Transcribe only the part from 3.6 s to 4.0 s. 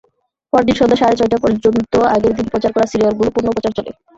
চলে।